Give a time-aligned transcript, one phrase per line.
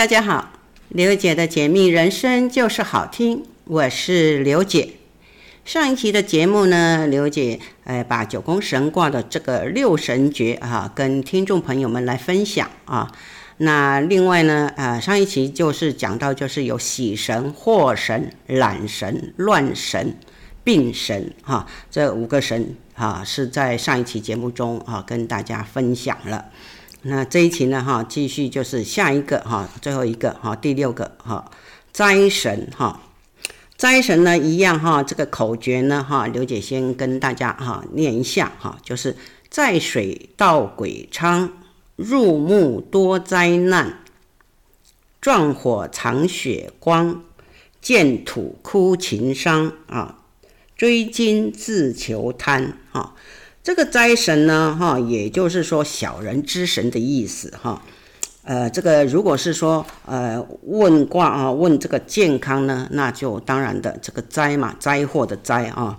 [0.00, 0.48] 大家好，
[0.88, 4.94] 刘姐的解密人生就是好听，我是刘姐。
[5.66, 13.12] 上一期的节目呢，刘姐呃把九宫神卦的这个六神诀啊，跟听众朋友们来分享啊。
[13.58, 20.16] 那另外呢，呃上一期就是讲到就是有喜神、祸神、懒神、乱神、
[20.64, 26.46] 病神哈、这五个神啊是在上一期节目中啊跟大家分享了。
[27.02, 31.50] 那这一期呢，哈，继续就是下一个哈，最后一个哈，第六个哈，
[31.92, 33.00] 灾神哈，
[33.76, 39.16] 灾神呢一样哈，这个口诀呢哈，刘姐先跟大家哈念一下哈，就是
[39.48, 41.50] 在水到鬼昌，
[41.96, 44.00] 入木多灾难，
[45.22, 47.22] 壮火藏血光，
[47.80, 50.18] 见土哭情伤啊，
[50.76, 53.14] 追金自求贪哈。
[53.62, 57.82] 这个灾神呢，哈，也就是说小人之神的意思，哈，
[58.42, 65.98] 呃，这个如果是说，呃，问卦啊，问这个健康呢，那就当然的，这个灾嘛，灾祸的灾啊，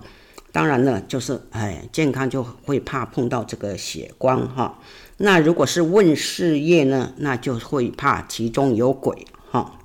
[0.50, 4.80] 当然呢，就是哎，健康就会怕碰到这个血光哈。
[5.18, 9.78] 那如果是问事业呢，那就会怕其中有鬼哈，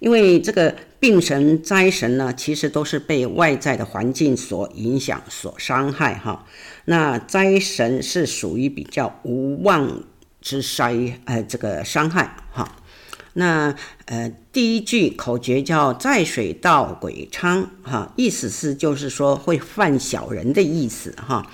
[0.00, 0.74] 因为这个。
[1.00, 6.44] 病神、灾神呢，其实都是被外在的环境所影响、所伤害哈。
[6.84, 10.04] 那灾神是属于比较无妄
[10.42, 12.76] 之灾，呃，这个伤害哈。
[13.32, 21.50] 那呃，第一句口诀叫“在水道鬼昌”哈，意思是就是说会犯小人的意思哈。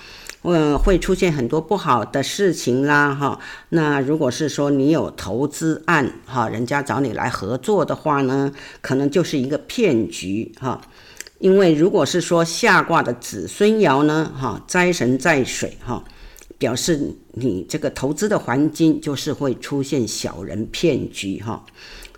[0.47, 3.41] 嗯，会出现很多不好的事情啦，哈。
[3.71, 10.81] 那如果是说你有投资案，哈，人家找你来合作的话呢，可能就是一个骗局，哈。
[11.39, 16.03] 因为如果是说下卦的子孙爻呢，哈，灾神在水，哈，
[16.57, 21.65] 表示你这个投资的环境就是会出现小人骗局，哈。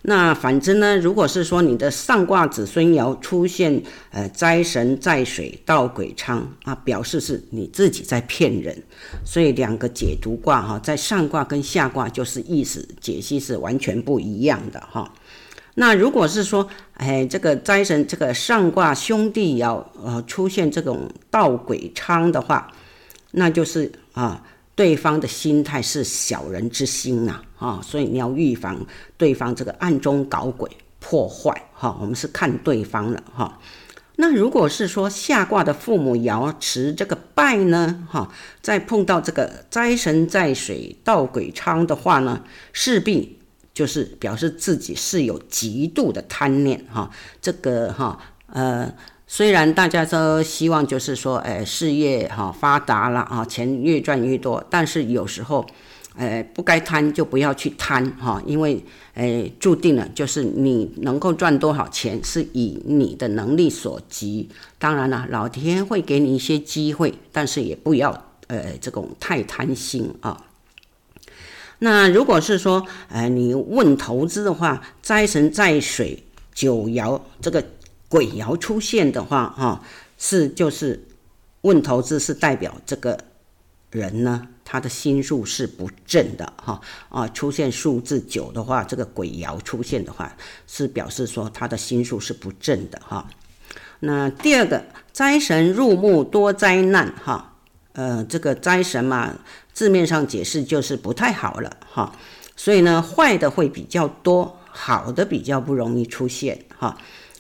[0.03, 0.97] 那反之呢？
[0.97, 8.81] 如果是说你的上卦子孙爻出现呃灾神在水道鬼昌啊，表示是你自己在骗人，
[9.25, 15.13] 所以两个解读卦哈，在上卦跟下卦就是意思解析是完全不一样的哈。
[15.75, 22.71] 那如果是说哎这个灾神这个上卦兄弟爻呃出现这种道鬼昌的话，
[23.33, 24.43] 那就是啊。
[24.79, 28.87] 对方的心态是小人之心呐，啊所以你要预防
[29.17, 30.71] 对方这个暗中搞鬼
[31.01, 33.59] 破坏，哈，我们是看对方了，哈。
[34.17, 38.31] 那如果是说下卦的父母爻持这个败呢，哈，
[38.61, 42.43] 再碰到这个灾神在水道鬼昌的话呢，
[42.73, 43.39] 势必
[43.73, 48.93] 就是表示自己是有极度的贪念，哈，这个哈，呃。
[49.31, 55.67] 虽然大家都希望就是说，哎，事业哈发达了啊，钱越赚越多，但是有时候，
[56.19, 58.85] 呃，不该贪就不要去贪哈，因为
[59.15, 64.49] 呃，注定了就是你能够赚多少钱是以你的能力所及。
[64.79, 68.11] 当然了，老天会给你一些机会，但是也不要
[68.49, 70.45] 呃这种太贪心啊。
[71.79, 77.65] 那如果是说，呃，你问投资的话，灾神在水九爻这个。
[78.11, 79.85] 鬼爻出现的话，哈，
[80.17, 81.07] 是就是
[81.61, 83.19] 问投资是代表这个
[83.91, 90.31] 人呢，他的心术是不正的，哈啊，出现数字九的话，这个鬼爻出现的话，
[90.67, 93.27] 是表示说他的心术是不正的，哈。
[94.01, 97.55] 那第二个灾神入木多灾难，哈，
[97.95, 99.39] 呃，这个灾神嘛，
[99.73, 102.13] 字面上解释就是不太好了，哈，
[102.55, 106.99] 所以呢，坏的会比较多，好的比较不容易出现，哈。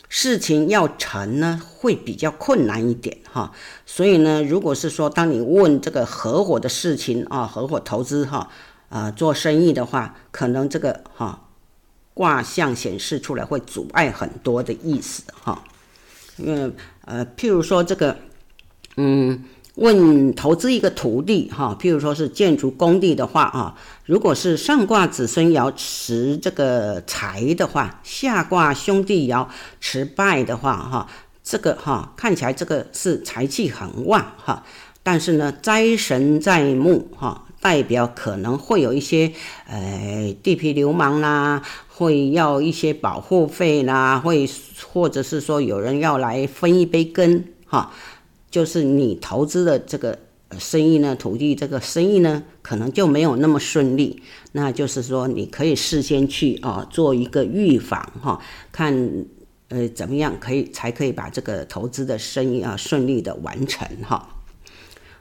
[0.08, 3.52] 事情要成呢，会比较困难一点哈，
[3.84, 8.48] 所以呢，如果是说当你问这个合伙的事情啊，合伙投资哈，
[8.88, 11.48] 啊做生意的话，可能这个哈
[12.14, 15.62] 卦象显示出来会阻碍很多的意思哈，
[16.36, 16.72] 因为
[17.04, 18.16] 呃，譬如说这个，
[18.96, 19.44] 嗯。
[19.78, 29.46] 问投资一个土地哈，譬如说是建筑工地的话啊，如果是上卦子孙爻持这个财的话，下卦兄弟爻
[29.80, 31.08] 持败的话哈，
[31.44, 34.64] 这个哈看起来这个是财气很旺哈，
[35.04, 39.32] 但是呢灾神在目哈，代表可能会有一些
[39.68, 44.50] 呃地痞流氓啦，会要一些保护费啦，会
[44.92, 47.92] 或者是说有人要来分一杯羹哈。
[48.50, 50.18] 就是你投资的这个
[50.58, 54.22] 生意呢，土地这个生意呢，可能就没有那么顺利。
[54.52, 58.40] 那就是说，你可以事先去啊做一个预防哈，
[58.72, 59.26] 看
[59.68, 64.36] 呃怎么样可以才可以把这个投资的生意啊顺利的完成哈。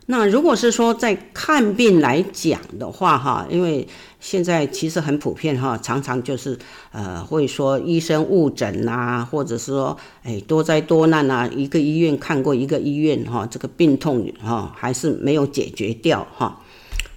[0.10, 3.86] 那如果是说在看病来讲的话，哈，因为
[4.22, 6.58] 现在其实很普遍哈，常常就是
[6.94, 16.62] 呃会说医生误诊呐，或者是说哎多灾多难呐，一个医院看过一个医院哈，这个病痛哈还是没有解决掉哈。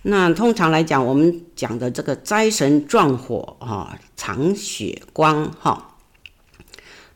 [0.03, 5.90] 那通常来讲，我们讲的这个灾神撞火哈，藏血光哈。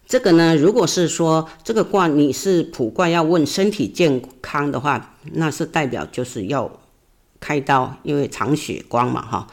[0.06, 6.70] 这个呢，如果是说这个卦你是卜卦要问身体健康的话，那是代表就是要
[7.40, 9.46] 开刀，因为藏血光嘛哈，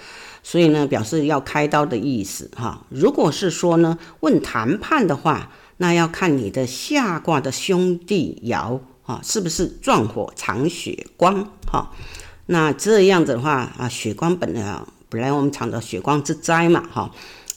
[0.43, 2.85] 所以呢表示要开刀的意思哈。
[2.89, 11.91] 如果是说呢问谈判的话，那要看你的下卦的兄弟爻哈是不是壮火藏血光哈。
[12.47, 17.09] 那这样子的话啊，血光本来本来我们常的血光之灾嘛哈。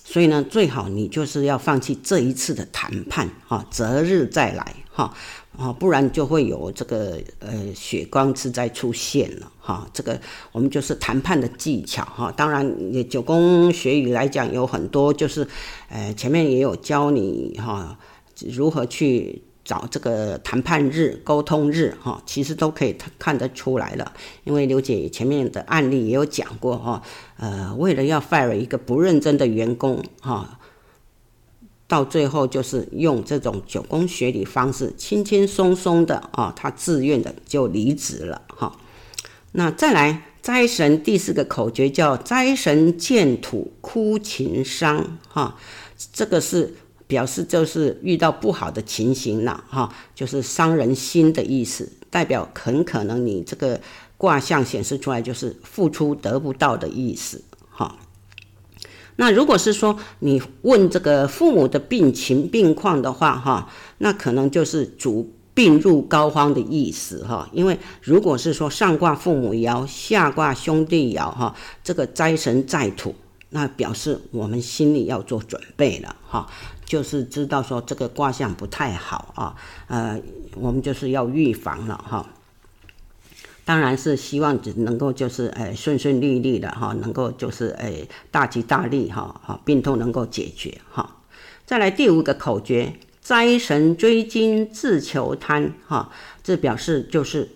[0.07, 5.13] 所以呢，最好你就是要放弃这一次的谈判，哈，择日再来，哈，
[5.57, 10.21] 啊，不然就会有这个呃血光之灾出现了，哈，这个
[10.53, 15.49] 我们就是谈判的技巧，哈，当然九宫学语来讲有很多，就是
[15.89, 17.99] 呃前面也有教你哈
[18.53, 19.43] 如何去。
[19.65, 24.13] 找这个谈判日、沟通日，哈，其实都可以看得出来了。
[24.45, 27.03] 因为刘姐前面的案例也有讲过，哈，
[27.39, 30.59] 呃，为了要 fire 一个不认真的员工，哈，
[31.89, 38.77] 到最后就是用这种九宫学理方式，轻轻松松的啊，他自愿的就离职了，哈。
[39.53, 45.57] 那再来，灾神第四个口诀叫灾神见土哭情伤，哈，
[46.13, 46.75] 这个是。
[47.07, 53.81] 表示就是遇到不好的情形了哈，就是伤人心的意思，代表很可能你这个
[54.17, 57.97] 卦象显示出来就是付出得不到的意思哈。
[59.17, 67.49] 那如果是说你问这个父母的病情病况的话哈，那可能就是主病入膏肓的意思哈。
[67.53, 71.55] 因为如果是说上卦父母爻，下卦兄弟爻哈，
[71.85, 73.15] 这个灾神在土，
[73.51, 76.49] 那表示我们心里要做准备了哈。
[76.85, 79.57] 就是知道说这个卦象不太好啊，
[79.89, 80.21] 呃，
[80.57, 82.27] 我们就是要预防了哈。
[83.65, 91.17] 当然是希望只能够就是诶顺顺利利的哈，能够就是诶大吉大利哈，哈病痛能够解决哈。
[91.65, 92.93] 再来第五个口诀，
[93.23, 96.11] 灾神追金自求贪哈，
[96.43, 97.49] 这表示就是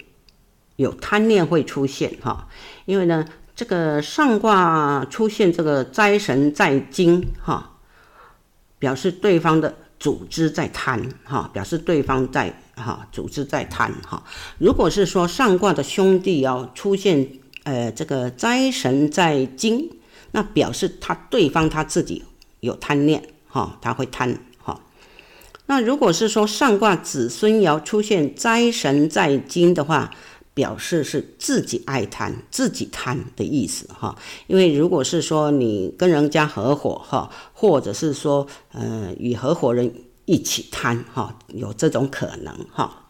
[0.77, 2.49] 有贪念会出现哈，
[2.87, 7.75] 因为呢这个上卦出现这个灾神在金哈。
[8.79, 14.23] 表示对方的组织在贪哈，表示对方在哈组织在贪哈。
[14.59, 17.29] 如果是说上卦的兄弟要出现
[17.65, 19.91] 呃这个灾神在金，
[20.31, 22.25] 那表示他对方他自己
[22.61, 24.81] 有贪念哈，他会贪哈。
[25.67, 30.11] 那如果是说上卦子孙爻出现灾神在金的话，
[30.59, 34.19] 表示是自己爱贪，自己贪的意思哈。
[34.49, 39.95] 因为如果是说你跟人家合伙哈，或者是说呃与合伙人
[40.25, 43.05] 一起贪哈，有这种可能哈。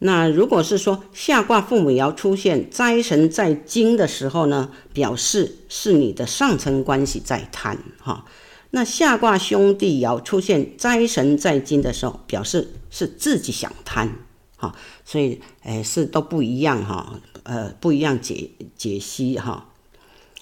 [0.00, 8.26] 那如果是说下卦父母爻出现灾神在金的时候呢，表示是你的上层关系在贪哈。
[8.72, 14.25] 那下卦兄弟爻出现灾神在金的时候，表示是自己想贪。
[14.56, 19.68] 哈，所以，诶，是都不一样哈，呃，不一样解解析哈。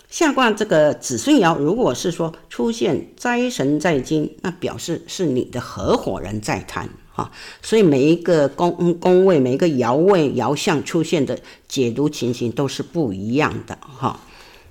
[0.09, 7.33] 下卦这个子孙爻，如果是说出现灾神在金，那表示是你的合伙人在贪哈。
[7.61, 14.21] 所以每一个宫宫位，每一个爻位爻象出现的解读情形都是不一样的哈。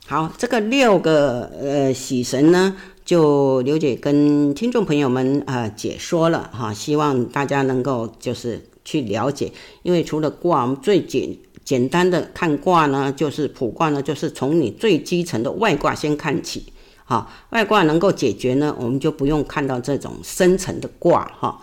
[0.07, 8.69] 好，这个六个呃喜神呢，就刘姐跟听众朋友们啊、呃、解说了哈，希望大家能够就是。
[8.85, 16.65] 去了解，因为除了卦，我们最简简单的看卦呢，就是卜卦呢，就是从你最基层的外卦先看起，
[17.05, 21.59] 哈，外卦能够解决呢，我们就不用看到这种深层的卦，哈。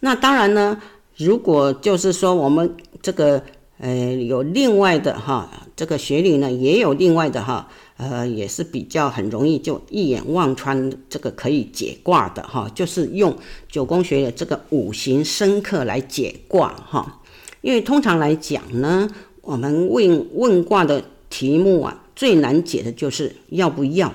[0.00, 0.80] 那当然呢，
[1.16, 3.42] 如果就是说我们这个
[3.78, 7.68] 呃有另外的哈，这个学理呢也有另外的哈。
[7.96, 13.36] 呃，也是比较很容易就一眼望穿，这个可以解卦的哈，就是用
[13.68, 17.22] 九宫学的这个五行生克来解卦哈。
[17.60, 19.08] 因为通常来讲呢，
[19.42, 24.12] 我们问问卦的题目啊，最难解的就是要不要、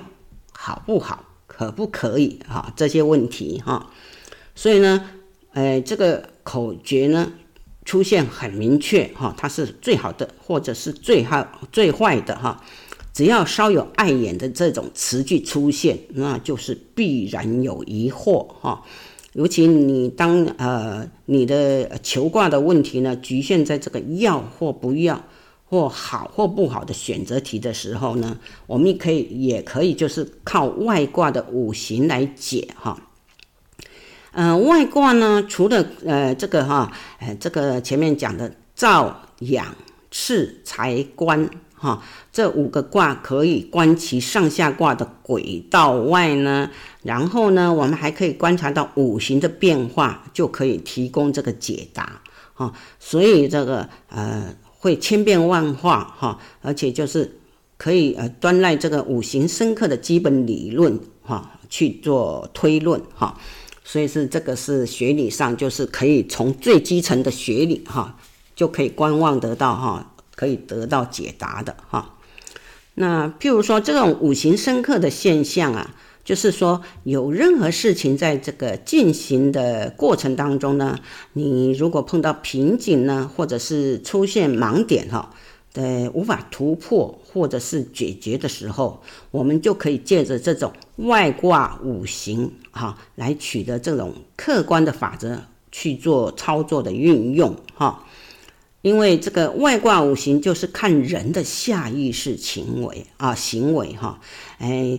[0.52, 3.90] 好不好、可不可以哈这些问题哈。
[4.54, 5.10] 所以呢，
[5.54, 7.32] 呃，这个口诀呢
[7.86, 12.62] 出现很明确哈，它是最好的，或者是最好最坏的哈。
[13.12, 18.82] 只要稍有碍眼的这种词句出现，那就是必然有疑惑哈。
[19.32, 25.22] 尤其你当呃你的求卦的问题呢，局限在这个要或不要，
[25.66, 33.00] 或好或不好的选择题的时候呢，我们可以也可以就是靠外卦的五行来解哈。
[34.32, 39.74] 嗯、外卦呢，除了呃这个哈，呃这个前面讲的兆、阳、
[40.10, 41.48] 次、财、官
[41.80, 46.70] 哈这五个卦可以观其上下卦的轨道外呢，
[47.02, 52.20] 然后呢，我们还可以观察到五行的变化，就可以提供这个解答
[52.52, 52.70] 哈。
[52.98, 57.40] 所以这个呃会千变万化哈，而且就是
[57.78, 63.34] 可以呃端赖这个五行深刻的基本理论哈去做推论哈。
[63.82, 68.16] 所以是这个是学理上，就是可以从最基层的学理哈，
[68.54, 72.14] 就可以观望得到哈，可以得到解答的哈。
[72.94, 75.94] 那譬如说这种五行深刻的现象啊，
[76.24, 80.98] 就是说有任何事情在这个进行的过程当中呢，
[81.34, 85.34] 你如果碰到瓶颈呢，或者是出现盲点哈。
[85.74, 98.04] 呃，无法突破或者是解决的时候，我们就可以借着这种外挂五行哈，来取得这种客观的法则去做操作的运用哈。
[98.82, 104.20] 因为这个外挂五行就是看人的下意识行为啊，行为哈，
[104.58, 104.98] 哎。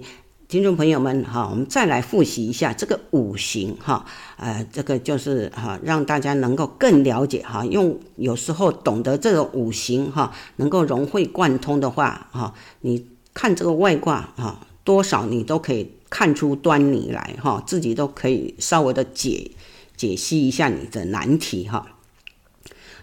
[0.51, 19.51] 听众朋友们，哈，我们再来复习一下这个五行，哈，呃，这个就是哈，让大家能够更了解哈，用有时候懂得这个五行，哈，能够融会贯通的话，哈，你看这个外挂，哈，多少你都可以看出端倪来，哈，自己都可以稍微的解
[19.95, 21.87] 解析一下你的难题，哈。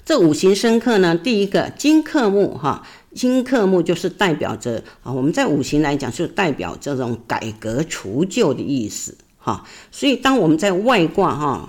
[0.09, 2.83] 这五行生克呢，第一个金克木，哈。
[3.15, 9.67] 金克木就是代表着啊，我们在五行来讲，就代表这种改革除旧的意思哈。
[9.93, 11.69] 所以当我们在外卦哈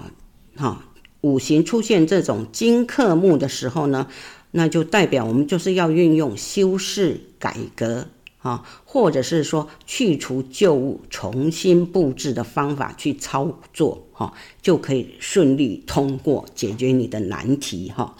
[0.55, 0.85] 哈
[1.19, 4.07] 五行出现这种金克木的时候呢，
[4.51, 18.15] 那就代表我们就是要运用修饰改革啊，或者是说去除旧物、重新布置的方法去操作哈，就可以顺利通过解决你的难题哈。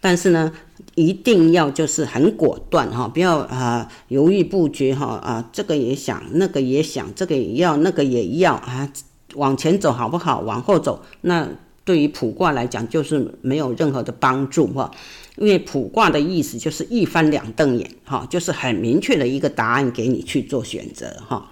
[0.00, 0.50] 但是呢，
[0.94, 8.90] 一定要就是很果断哈，不要啊犹豫不决哈啊，这个也想，那个也想，这个也要，那个也要啊，
[9.34, 10.40] 往前走好不好？
[10.40, 11.46] 往后走，那
[11.84, 14.90] 对于卜卦来讲就是没有任何的帮助哈，
[15.36, 21.50] 因为卜卦的意思就是一翻两瞪眼哈，就是很明确的一个答案给你去做选择哈。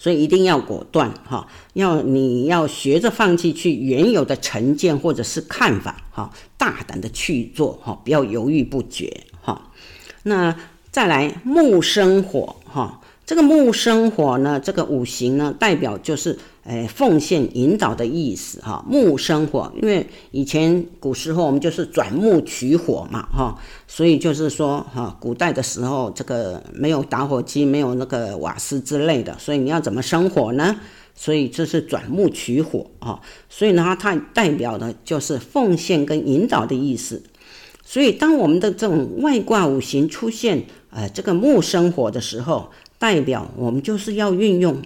[0.00, 9.70] 所以一定要果断哈，要你要学着放弃去原有的成见或者是看法哈，大胆的去做哈，不要犹豫不决哈。
[10.22, 10.56] 那
[10.90, 13.02] 再来木生火哈。
[13.26, 16.36] 这个木生火呢，这个五行呢，代表就是，
[16.70, 18.84] 诶，奉献引导的意思哈。
[18.88, 23.58] 木生火，因为以前古时候我们就是转木取火嘛哈，
[23.88, 30.76] 所以就是说哈，古代的时候这个没有打火机，没有那个瓦斯之类的，所以你要怎么生火呢？
[31.12, 37.20] 所以这是转木取火啊，所以呢，它代表的就是奉献跟引导的意思。
[37.84, 44.80] 所以当我们的这种外挂五行出现呃这个木生火的时候，代表我们就是要运用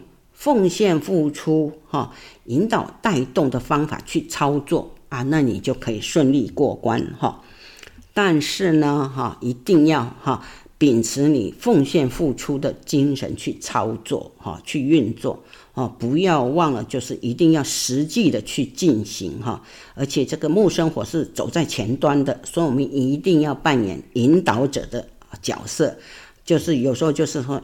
[0.44, 2.12] 奉献、付出、哈
[2.44, 7.40] 引导、带动的方法去操作啊，那你就可以顺利过关哈。
[8.12, 10.44] 但是呢，哈一定要哈
[10.76, 19.62] 秉持你奉献、付出的精神去操作哈，去运作啊，不要忘了，就是一定要实际的去进行哈。
[19.94, 25.08] 而且这个木生火是走在前端的，所以我们一定要扮演引导者的
[25.40, 25.96] 角色，
[26.44, 27.62] 就是有时候就是说。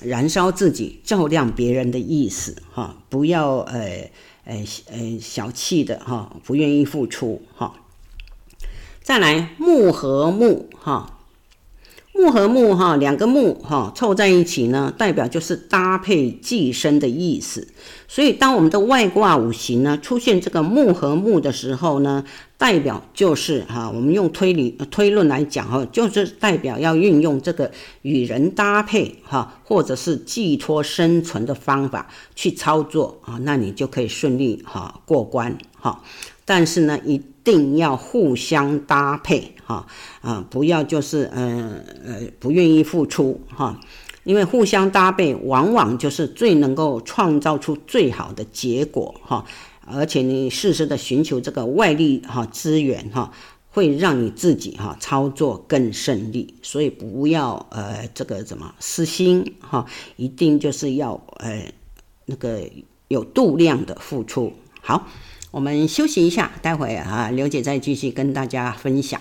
[0.00, 4.10] 燃烧自己，照亮别人的意思，哈，不要呃
[4.44, 7.74] 呃呃小气的哈，不愿意付出哈。
[9.02, 11.18] 再来木和木哈。
[12.22, 17.66] 木和木哈，两个木哈凑在一起呢，代表就是搭配寄生的意思。
[18.06, 22.22] 所以，当我们的外挂五行呢出现这个木和木的时候呢，
[22.56, 27.68] 代表就是哈，我们用推理推论来讲哈，就是代表要运用这个
[28.02, 36.00] 与人搭配哈，或者是寄托生存的方法去操作啊，那你就可以顺利哈过关哈。
[36.44, 39.86] 但是呢，一定要互相搭配哈
[40.20, 43.80] 啊，不要就是呃呃不愿意付出哈，
[44.24, 49.44] 因为互相搭配往往就是最能够创造出最好的结果哈，
[49.86, 53.32] 而且你适时的寻求这个外力哈资源哈，
[53.70, 61.72] 会让你自己哈操作更顺利，所以不要呃这个怎么私心哈，一定就是要呃
[62.26, 62.60] 那个
[63.08, 64.52] 有度量的付出。
[64.80, 65.06] 好。
[65.52, 69.20] 我们休息一下，待会啊，刘姐再继续跟大家分享。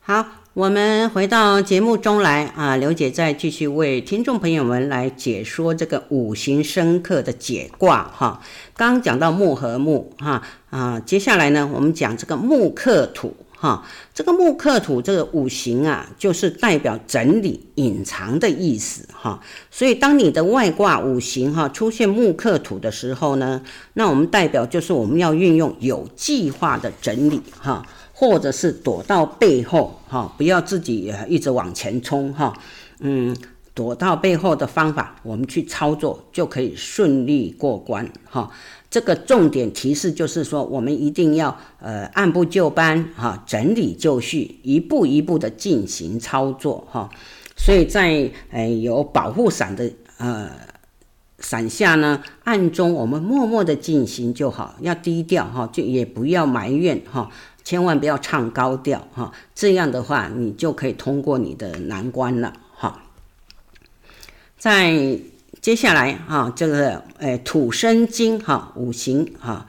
[0.00, 8.42] 好，我们回到节目中来啊，刘姐再继续为听众朋友们来解说这个五行生克的解卦哈。
[8.76, 13.86] 刚讲到木和木哈啊，接下来呢，我们讲这个木克土哈。
[14.14, 19.40] 这个木克土这个五行啊，就是代表整理、隐藏的意思哈。
[19.70, 23.62] 所以当你的外挂五行哈出现木克土的时候呢，
[23.92, 27.86] 那我们代表就是我们要运用有计划的整理哈。
[28.12, 32.52] 或者是躲到背后，哈，不要自己一直往前冲，哈，
[32.98, 33.34] 嗯，
[33.72, 38.50] 躲到背后的方法，我们去操作就可以顺利过关，哈。
[38.90, 47.08] 这个重点提示就是说，我们一定要呃按部就班，哈，整理就绪，一步一步的进行操作，哈。
[47.56, 50.50] 所以在呃有保护伞的呃
[51.38, 57.30] 伞下呢，暗中我们默默的进行就好，要低调，哈，就也不要埋怨，哈。
[57.62, 63.02] 千万不要唱高调哈，这样的话你就可以通过你的难关了哈。
[64.56, 65.18] 在
[65.60, 69.66] 接下来哈，这个诶土生金哈五行哈。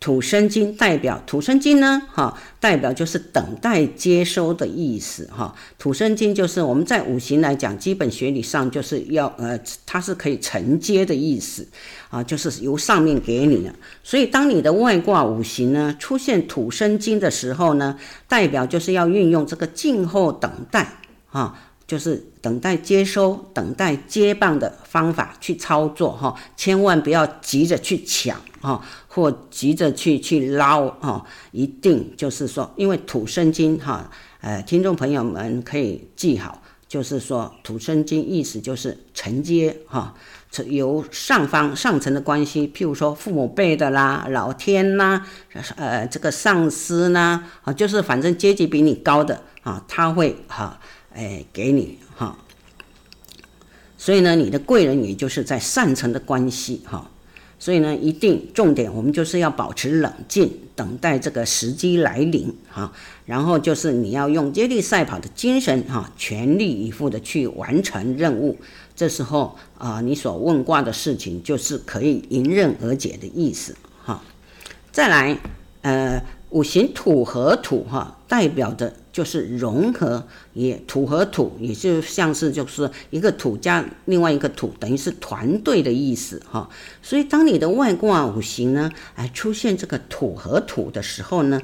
[0.00, 5.54] 土生金代表土生金呢，哈，代表就是等待接收的意思，哈。
[5.78, 11.68] 土生金就是我们在五行来讲，基本学理上就是要，呃，它是可以承接的意思，
[12.08, 13.72] 啊，就是由上面给你的。
[14.02, 20.94] 所以当你的外挂五行呢出现土生金的时候呢，代表就是要运用这个静候等待，
[21.30, 21.66] 啊。
[21.90, 34.08] 就是等待接收、等待接棒的方法去操作哈，千万不要急着去抢哈，或急着去去捞哈，一定就是说，因为土生金哈，
[34.40, 40.14] 呃，听众朋友们可以记好，就是说土生金意思就是承接哈，
[40.68, 45.26] 由上方上层的关系，譬如说父母辈的啦、老天呐，
[45.74, 50.78] 呃，这个上司呐，啊，就是反正阶级比你高的啊，他会哈。
[51.12, 52.38] 哎，给你哈，
[53.98, 57.10] 所以呢，你的贵人也就是在上层的关系哈，
[57.58, 62.92] 所以呢，一定重点我们就是要保持冷静，等待这个时机来临哈，
[63.26, 68.56] 然后就是你要用接力赛跑的精神哈，全力以赴的去完成任务，
[68.94, 74.22] 这时候啊，你所问卦的事情就是可以迎刃而解的意思哈。
[74.92, 75.36] 再来，
[75.82, 78.94] 呃，五行土和土哈，代表的。
[79.12, 86.68] 就是融合，也土和土，也就像是就是一个土加另外一个土，等于是团队的意思哈。
[87.02, 91.60] 所以当你的外卦五行呢，哎出现这个土和土的时候呢，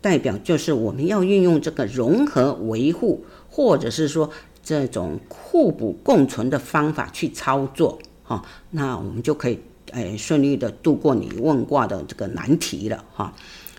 [0.00, 4.30] 代表就是我们要运用这个融合维护，或者是说
[4.62, 9.58] 这种互补共存的方法去操作哈，那我们就可以
[9.92, 13.34] 哎顺利的度过你问卦的这个难题了哈。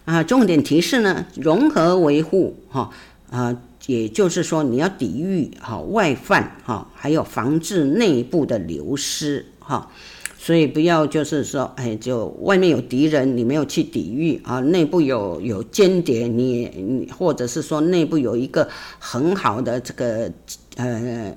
[0.09, 2.89] 啊，重点提示呢，融合维护哈，
[3.29, 9.91] 啊，也就是说你要抵御哈外患哈，还有防治内部的流失哈，
[10.35, 18.67] 所以不要就是说，哎，就外面有敌人，你没有去抵御啊，内部有有间谍，你你或者是说内部有一个
[18.97, 20.31] 很好的这个
[20.77, 21.35] 呃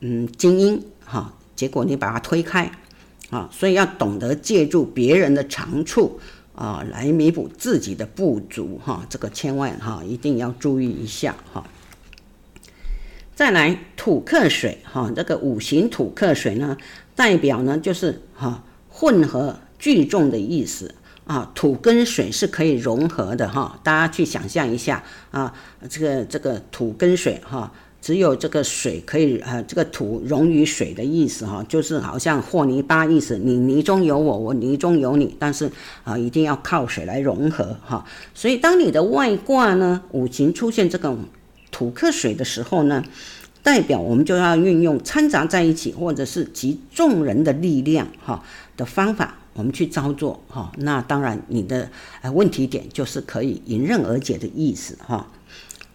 [0.00, 2.72] 嗯精英哈，结果你把它推开
[3.30, 6.18] 啊，所以要懂得借助别人的长处。
[6.60, 11.64] 啊，来弥补自己的不足哈，这个千万哈一定要注意一下哈。
[13.34, 16.76] 再来土克水哈，这个五行土克水呢，
[17.16, 20.94] 代表呢就是哈混合聚众的意思
[21.24, 25.54] 啊，土跟水是可以融合的哈，大家去想象一下啊，
[25.88, 27.72] 这个这个土跟水哈。
[28.02, 35.70] 只有这个水可以，呃，这个土溶于水的意思哈，就是好像和泥巴意思，你泥中有我，我泥中有你，但是
[36.02, 38.04] 啊，一定要靠水来融合哈。
[38.34, 41.18] 所以当你的外卦呢，五行出现这种
[41.70, 43.04] 土克水的时候呢，
[43.62, 48.42] 代表我们就要运用掺杂在一起，或者是集众人的力量哈
[48.78, 50.72] 的方法，我们去操作哈。
[50.78, 51.90] 那当然，你的
[52.22, 55.26] 呃问题点就是可以迎刃而解的意思哈。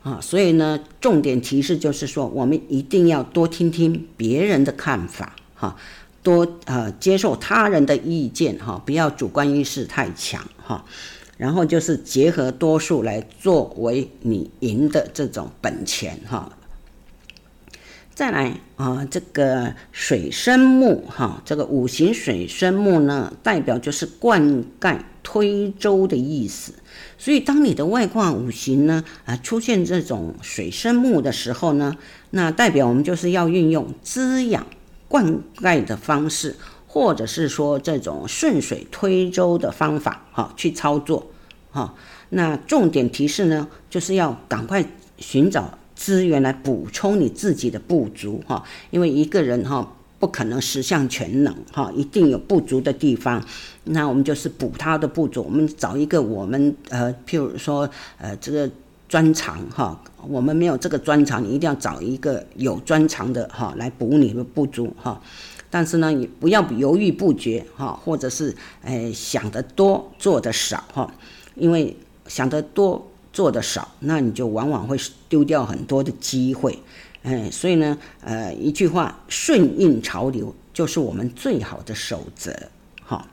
[0.06, 5.76] 啊，所以呢，重点提示就是说，我们一定要多听听别人的看法，哈，
[6.22, 10.86] 多呃接受他人的意见，哈，不要主观意识太强，哈，
[11.38, 16.52] 然后就是结合多数来作为你赢的这种本钱，哈。
[18.14, 26.74] 再来啊，这个水生木，哈，这个五行水生木呢，代表就是灌溉、推舟的意思。
[27.18, 31.98] 所以，当你的外卦五行呢，啊，出现这种水生木的时候呢，
[32.30, 34.68] 那代表我们就是要运用滋养、
[35.08, 41.32] 灌溉的方式，或者是说这种顺水推舟的方法，哈，去操作，
[41.72, 41.96] 哈。
[42.30, 44.86] 那重点提示呢，就是要赶快
[45.18, 53.46] 寻找资源来补充你自己的不足哈，因为一个人哈不可能十项全能哈，一定有不足的地方，
[53.84, 58.68] 那我们就是补他的不足，我们找一个我们呃，譬如说呃这个
[59.08, 65.22] 专长哈，我们没有这个专长，你一定要找一个有专长的哈来补你的不足哈，
[65.70, 71.14] 但是呢，你不要犹豫不决哈，或者是呃想得多做得少哈，
[71.54, 73.12] 因为想得多。
[73.36, 76.80] 做得少，那你就往往会丢掉很多的机会，
[77.26, 82.56] 哎，所以呢，呃，一句话，顺应潮流就是我们最好的守则，
[83.04, 83.28] 哈。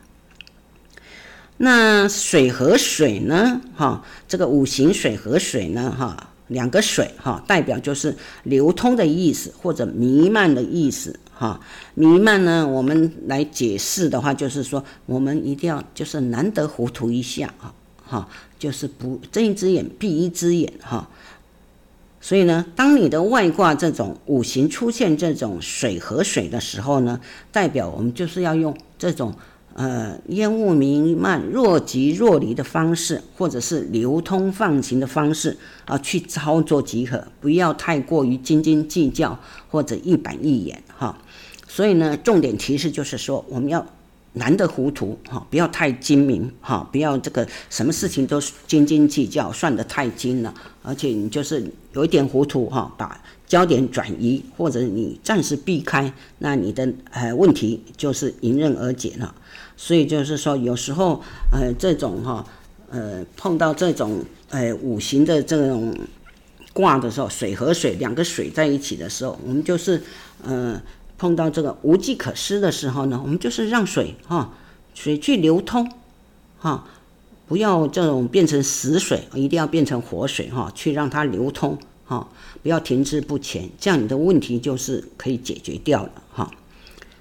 [1.59, 11.61] 那水和水呢，哈，这个五行水和水呢，哈，两个水，哈，代表就是流通的意思或者弥漫的意思，哈。
[11.93, 18.29] 弥漫呢，我们来解释的话，就是说我们一定要就是难得糊涂一下，啊，哈。
[18.59, 21.11] 就是不睁一只眼闭一只眼哈，
[22.33, 29.35] 所以呢，当你的外挂这种五行出现这种水和水的时候呢，代表我们就是要用这种
[29.75, 41.19] 呃烟雾弥漫、若即若离的方式，或者是流通放行的方式啊，去操作即可，不要太过于斤斤计较或者一板一眼哈。
[41.69, 43.87] 所以呢，重点提示就是说，我们要。
[44.35, 59.35] 难得糊涂哈，不要太精明哈，不要这个什么事情都斤斤计较，算得太精了，而且你就是有一点糊涂哈，把焦点转移或者你暂时避开，那你的呃问题就是迎刃而解了。
[59.77, 62.43] 所以就是说，有时候呃这种哈
[62.89, 65.95] 呃碰到这种呃五行的这种
[66.73, 70.03] 卦的时候，水和水两个水在一起的时候，我们就是
[70.43, 70.81] 呃。
[71.23, 74.53] 碰到这个无计可施的时候呢，我们就是让水哈，
[74.93, 75.89] 水去流通，
[76.59, 76.85] 哈，
[77.47, 82.27] 不要这种变成死水，一定要变成活水哈，去让它流通哈，
[82.61, 86.51] 不要停滞不前，这样你的问题就是可以解决掉了哈。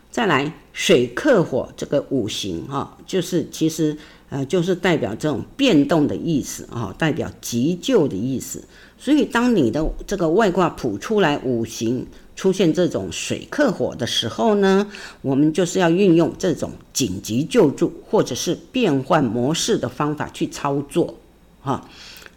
[0.10, 3.96] 再来，水克火这个五行哈，就是其实
[4.32, 8.64] 呃就是代表这种变动的意思啊，代表急救的意思。
[8.98, 12.08] 所以当你的这个外卦谱出来五行。
[12.42, 14.88] 出现这种水克火的时候呢，
[15.22, 21.16] 我们就是要运用这种紧急救助或者是变换模式的方法去操作，
[21.62, 21.88] 哈。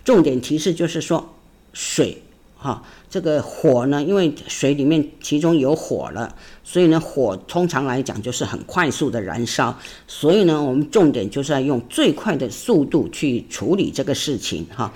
[0.04, 1.26] 重点提示就是说，
[1.72, 2.20] 水，
[2.58, 9.74] 哈，这个火呢，因为水里面其中有火了，所以呢，火通常来讲就是很快速的燃烧，
[10.06, 14.92] 所以呢，我们重点就是要用最快的速度去处理这个事情，哈。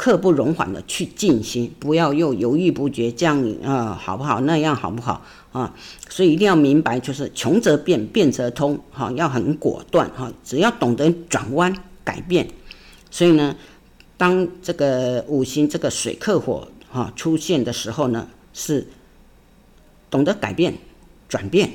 [0.00, 4.40] 刻不容缓的去进行，不要又犹豫不决，这样啊、呃、好不好？
[4.40, 5.74] 那样好不好啊？
[6.08, 10.32] 所以一定要明白，就是穷则变，变则通，哈、啊，要很果断哈、啊。
[10.42, 12.48] 只要懂得转弯改变，
[13.10, 13.54] 所以呢，
[14.16, 18.88] 当这个五行这个水克火哈、啊、出现的时候呢，是
[20.10, 20.78] 懂得改变
[21.28, 21.70] 转变，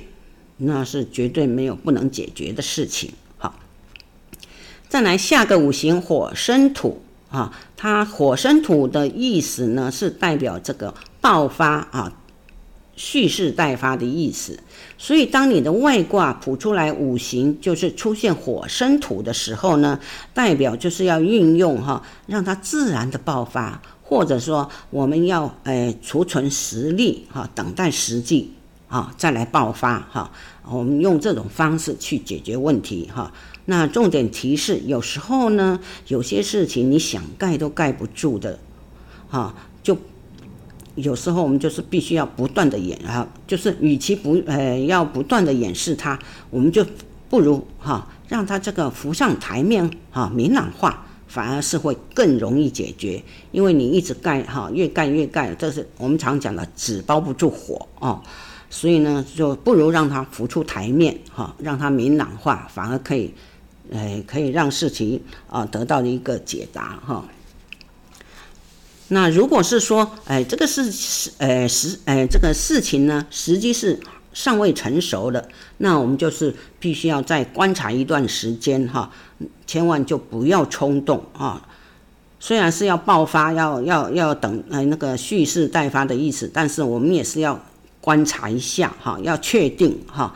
[0.58, 3.12] 那是绝对没有不能解决的事情。
[3.38, 3.60] 好，
[4.90, 7.05] 再来下个五行火生土。
[7.36, 12.14] 啊，它火生土的意思呢，是代表这个爆发啊，
[12.96, 14.58] 蓄势待发的意思。
[14.98, 20.00] 所以，当你的外卦卜出来五行就是出现火生土的时候呢，
[20.34, 28.54] 代表就是要运用哈、让它自然的爆发，或者说我们要呃储存实力哈、等待时机
[28.88, 30.32] 啊再来爆发哈、
[30.64, 33.30] 我们用这种方式去解决问题哈。
[33.66, 38.60] 那重点提示，有时候呢，有些事情你想盖都盖不住的，
[39.28, 39.98] 哈，就
[40.94, 46.18] 有时候我们就是必须要不断的演啊，就是与其不呃要不断的掩饰它，
[46.52, 46.86] 我们就
[47.28, 58.22] 不如哈让它这个浮上台面哈，明朗化，反而是会更容易解决，因为你一直盖哈，越盖越盖，这是我们常讲的纸包不住火哦。
[58.70, 63.34] 所以呢，就不如让它浮出台面哈，让它明朗化，反而可以。
[63.94, 67.26] 哎，可以让事情啊得到一个解答哈。
[69.08, 74.00] 那如果是说，哎，这个事是，哎时，哎这个事情呢，时机是
[74.34, 79.12] 尚未成熟的，那我们就是必须要再观察一段时间哈，
[79.68, 81.68] 千万就不要冲动啊。
[82.40, 87.64] 虽然是要爆发，要要要等，哎那个蓄势待发的意思，但是我们也是要
[88.02, 90.34] 观察一下哈，要确定哈。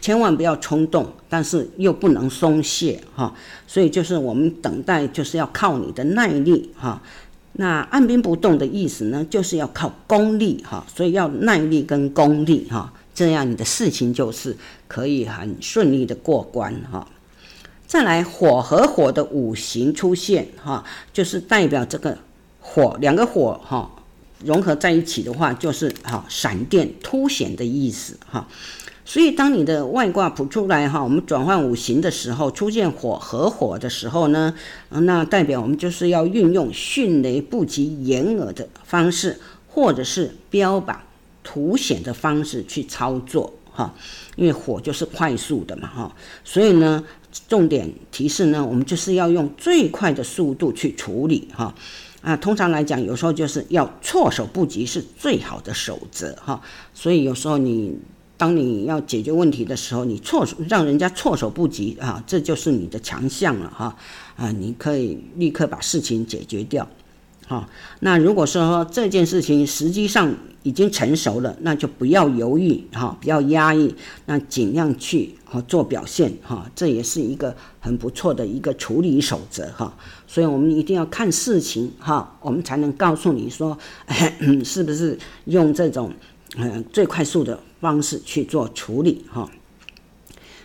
[0.00, 3.34] 千万不要冲动，但是又不能松懈哈，
[3.66, 7.02] 所以就是我们等待，就是要靠你的耐力哈。
[7.54, 17.08] 那按兵不动的意思呢，就是要靠功力哈，所以要耐力跟功力哈，这样你的事情就是可以很顺利的过关哈。
[17.86, 22.16] 再来，火和火的五行出现哈，就是代表这个
[22.60, 23.90] 火两个火哈
[24.44, 28.46] 融合在一起的话，就是哈闪电凸显的意思哈。
[29.08, 34.52] 所以当你的外卦卜出来哈，我们转换五行的时候出现火合火的时候呢，
[34.90, 41.00] 那代表我们就是要运用迅雷不及掩耳的方式，或者是标榜
[41.42, 43.94] 凸显的方式去操作哈。
[44.36, 47.02] 因为火就是快速的嘛哈，所以呢，
[47.48, 51.74] 重点提示呢，我们就是要用最快的速度去处理哈。
[52.20, 56.60] 啊，通常来讲，有时候就是要措手不及是最好的守则哈。
[56.92, 57.96] 所以有时候你
[58.38, 63.94] 当你要解决问题的时候，你措手让人家措手不及啊，这就是你的强项了哈。
[64.36, 66.88] 啊，你可以立刻把事情解决掉。
[67.48, 67.68] 好，
[68.00, 73.94] 那如果说这件事情实际上已经成熟了，那就不要犹豫哈，不要压抑，
[74.26, 75.34] 那尽量去
[75.66, 79.92] 做表现哈，这也是一个很不错的一个处理守则哈。
[80.26, 83.76] 所以我们一定要看事情哈，我们才能告诉你说，
[84.62, 86.12] 是不是用这种
[86.56, 89.50] 嗯最快速的方式去做处理哈。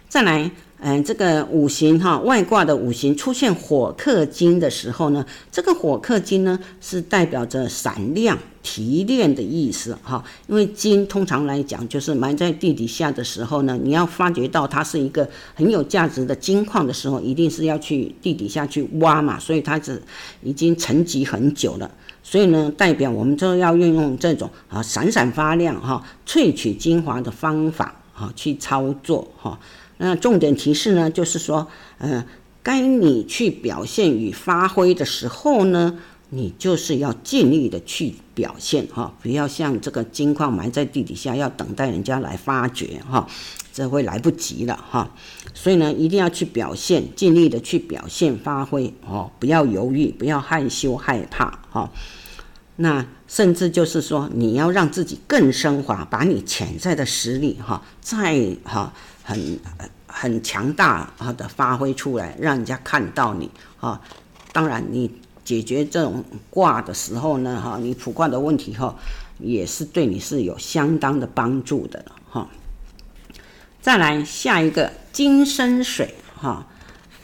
[0.08, 0.52] 再来。
[0.86, 10.22] 嗯，这个五行哈，外卦的五行出现火克金的时候呢，这个火克金呢是代表着闪亮、提炼的意思哈。
[10.48, 20.04] 因为金通常来讲就是埋在地底下的时候呢，你要发觉到它是一个很有价值的金矿的时候，一定是要去地底下去挖嘛，所以它是
[20.41, 21.89] 已经沉积很久了。
[22.24, 29.60] 所以呢，代表我们就要运用这种啊闪闪发亮哈、萃取精华的方法啊去操作哈。
[29.98, 31.68] 那重点提示呢，就是说，
[32.00, 32.26] 嗯、呃，
[32.64, 43.28] 该你去表现与发挥的时候呢，你就是要尽力的去表现哈，不要像这个金矿埋在地底下，要等待人家来发掘哈，
[43.74, 45.12] 这会来不及了哈。
[45.54, 51.92] 所以呢，一定要去表现，尽力的去表现发挥哦，不要犹豫，不要害羞害怕哈。
[52.78, 58.94] 那甚至就是说，你要让自己更升华，把你潜在的实力哈，再哈。
[59.26, 59.58] 很
[60.06, 64.02] 很强大啊的发挥出来，让人家看到你啊。
[64.52, 65.10] 当然，你
[65.46, 68.94] 解决这种卦的时候呢，哈，你卜卦的问题哈，
[69.40, 72.46] 也是对你是有相当的帮助的哈。
[73.84, 76.65] 再来下一个金生水哈，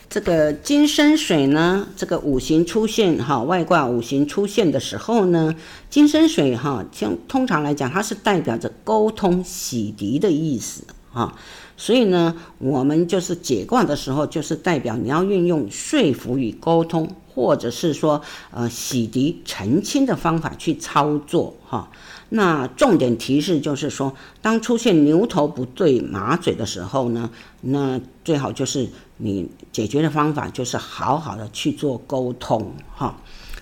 [0.10, 5.56] 这个金生水呢，这个五行出现哈，外挂五行出现的时候呢，
[5.90, 11.34] 金生水哈，像通常来讲，它是代表着沟通洗涤的意思哈。
[11.78, 21.90] 所以呢，我们就是解卦的时候，就是代表你要运用说服与沟通，或者是说呃洗涤、澄清的方法去操作哈。
[22.30, 27.30] 那重点提示就是说，当出现牛头不对马嘴的时候呢，
[27.62, 28.88] 那最好就是
[29.18, 33.20] 你解决的方法就是好好的去做沟通哈。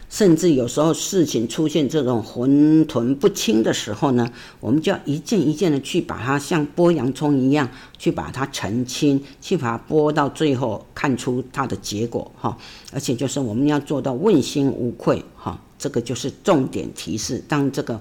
[0.10, 12.58] 甚至有时候事情出现这种混沌不清的时候呢，我们就要一件一件的去把它像剥洋葱一样去把它澄清，去把它剥到最后看出它的结果哈。
[12.94, 17.44] 而且就是我们要做到问心无愧哈，这个就是重点提示。
[17.46, 18.00] 当这个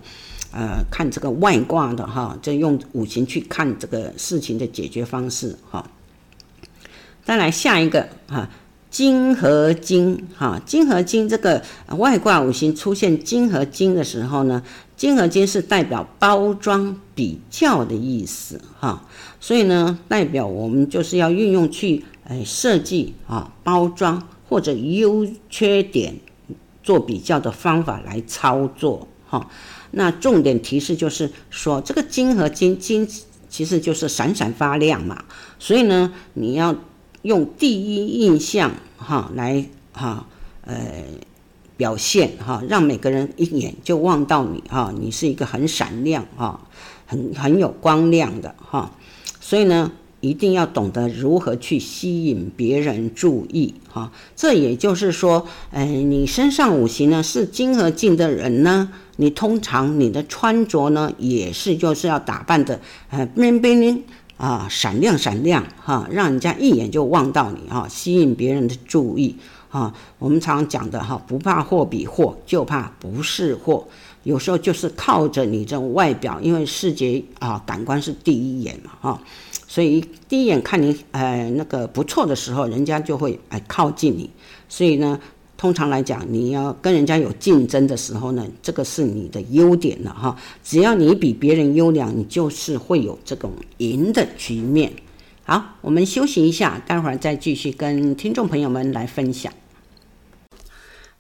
[0.53, 5.91] 呃看这个外卦的哈，就用五行去看这个事情的解决方式哈。
[7.25, 8.49] 再来下一个哈。
[8.89, 11.63] 金和金，哈，金和金这个
[11.99, 14.63] 外卦五行出现金和金的时候呢，
[14.97, 19.05] 金和金是代表包装比较的意思，哈，
[19.39, 26.15] 所以呢，代表我们就是要运用去哎设计啊包装或者优缺点
[26.83, 29.47] 做比较的方法来操作，哈，
[29.97, 33.09] 那重点提示就是说，这个金和金，金
[33.49, 35.25] 其实就是闪闪发亮嘛，
[35.59, 36.75] 所以呢，你要
[37.23, 38.71] 用第一印象。
[38.99, 40.27] 哈，来哈，
[40.63, 40.75] 呃，
[41.77, 46.59] 表现哈，让每个人一眼就望到你哈，你是一个很闪亮哈，
[47.07, 48.91] 很很有光亮的哈，
[49.39, 54.13] 所以呢，一定要懂得如何去吸引别人注意哈。
[54.35, 64.05] 这也就是说，哎，你身上五行呢是金和金的人呢，你通常你的穿着呢也是就是要打扮的呃冰冰冰。
[64.39, 69.35] 啊，闪亮闪亮哈，让人家一眼就望到你哈，吸引别人的注意
[69.71, 69.95] 啊。
[70.19, 73.89] 我们常讲的哈，不怕货比货，就怕不是货。
[74.25, 79.23] 有时候就是靠着你这种外表，因为视觉啊感官是第一眼嘛哈，
[79.67, 84.31] 所以第一眼看你呃那个不错的时候，人家就会哎靠近你。
[84.69, 85.21] 所以呢。
[85.59, 90.37] 通常来讲，你要跟人家有竞争的时候呢，这个是你的优点了哈。
[90.63, 94.93] 只要你比别人优良，你就是会有这种赢的局面。
[95.45, 99.51] 好，我们休息一下，待会儿再继续跟听众朋友们来分享。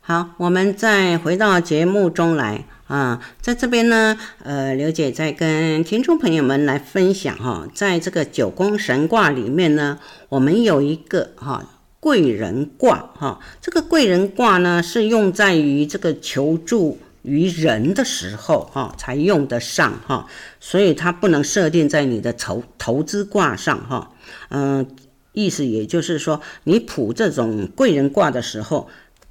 [0.00, 11.68] 好，我们再回到节目中来啊，在这边呢，呃，刘姐在跟听众朋友们来分享哈，在这个九宫神卦里面呢，我们有一个哈
[11.98, 20.28] 贵人卦哈，这个贵人卦呢是用在于这个求助于人的时候哈才用得上哈，
[20.60, 24.12] 所以它不能设定在你的投投资卦上哈，
[24.50, 24.86] 嗯，
[25.32, 28.88] 意思也就是说，你卜这种贵人卦的时候。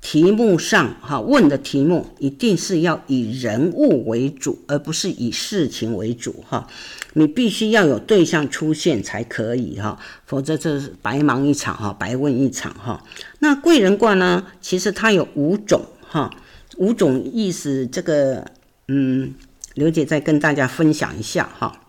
[0.07, 6.67] 题目上哈问的题目一定是要以人物为主，而不是以事情为主哈。
[7.13, 13.03] 你必须要有对象出现才可以哈，否则这是白忙一场哈，白问一场哈。
[13.39, 14.45] 那贵人卦呢？
[14.61, 16.29] 其实它有五种哈，
[16.77, 17.87] 五种意思。
[17.87, 18.45] 这个
[18.87, 19.33] 嗯，
[19.73, 21.81] 刘姐再跟大家分享一下哈。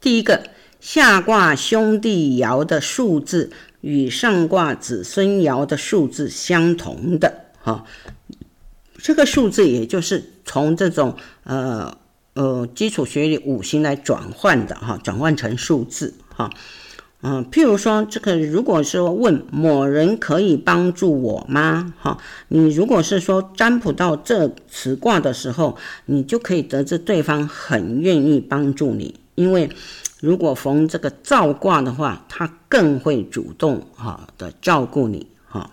[0.00, 0.42] 第一个，
[0.80, 3.50] 下卦兄弟爻的数字。
[3.86, 7.84] 与上卦子孙爻的数字相同的哈，
[8.98, 11.96] 这个数字也就是从这种呃
[12.34, 16.50] 呃基础学里五行来转换的哈，转换成数字哈，
[17.22, 21.94] 嗯，譬如说这个如果说问某人可以帮助我吗？
[22.00, 22.18] 哈，
[22.48, 29.70] 你如果是说占卜到这此卦的时候，你就可以得知对方很愿意帮助你，因为。
[30.26, 35.70] 如果逢这个照卦的话，他更会主动哈的照顾你哈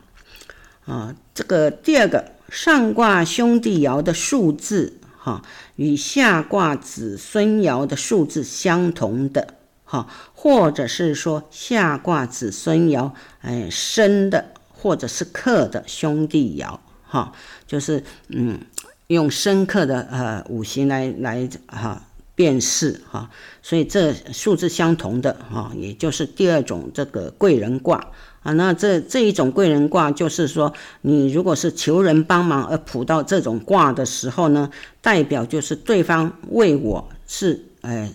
[0.86, 1.16] 啊。
[1.34, 5.42] 这个第二个上卦兄弟爻的数字哈
[5.76, 13.10] 与下卦子孙爻的数字相同的哈，或者是说下卦子孙爻
[13.42, 17.34] 哎生的或者是克的兄弟爻哈，
[17.66, 18.60] 就是嗯
[19.08, 22.04] 用生克的呃五行来来哈。
[22.36, 23.30] 辨识哈，
[23.62, 28.08] 所以这数字相同的哈，也就是第二种这个贵人卦
[28.42, 28.52] 啊。
[28.54, 38.12] 那这这一种贵人卦，就是说你如果是求人帮忙而卜到这种卦的时候呢，代表就是对方为我是呃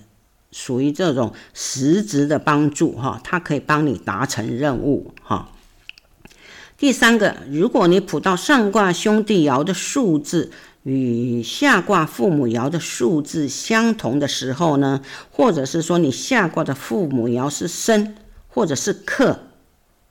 [0.50, 5.52] 属于这种实质的帮助哈，他可以帮你达成任务哈。
[6.76, 10.50] 第三个，如果你卜到上卦兄弟爻的数字。
[10.88, 18.14] 与下卦父母爻的数字相同的时候呢，或者是说你下卦的父母爻是生，
[18.48, 19.38] 或者是克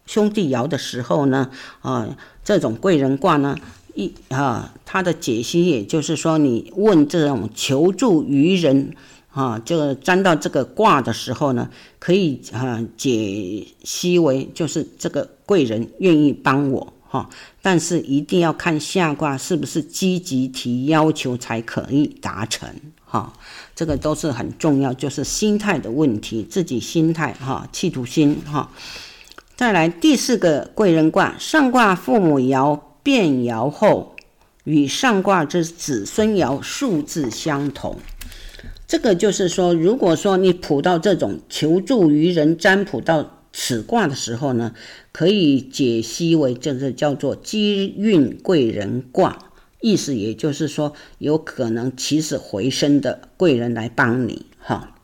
[0.06, 1.50] 兄弟爻的时候呢，
[1.82, 3.58] 啊，这种贵人卦呢，
[3.96, 8.94] 一啊，它的解析也就是说，你问这种求助于人
[9.32, 16.94] 啊，就沾到这个卦的时候呢，可以啊解析为就是这个贵人愿意帮我。
[17.10, 17.30] 哈，
[17.62, 22.70] 但是一定要看下卦是不是积极提要求才可以达成
[23.06, 23.32] 哈，
[23.74, 28.70] 这个都是很重要，就是心态的问题，自己心态哈，企图心哈。
[29.56, 34.16] 再来第四个贵人卦，上卦父母爻变爻后，
[34.66, 37.98] 与上卦之子孙爻数字相同，
[38.86, 43.37] 这个就是说，如果说你卜到这种求助于人占卜到。
[43.52, 44.74] 此卦的时候呢，
[45.12, 54.96] 可以解析为就是叫做机运贵人卦，意思也就是说，有可能起死回生的贵人来帮你哈。